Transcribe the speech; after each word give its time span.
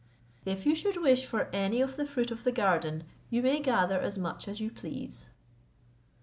If 0.45 0.65
you 0.65 0.73
should 0.73 0.97
wish 0.99 1.27
for 1.27 1.47
any 1.53 1.79
of 1.79 1.95
the 1.95 2.07
fruit 2.07 2.31
of 2.31 2.43
the 2.43 2.51
garden, 2.51 3.03
you 3.29 3.43
may 3.43 3.59
gather 3.59 3.99
as 3.99 4.17
much 4.17 4.47
as 4.47 4.59
you 4.59 4.71
please." 4.71 5.29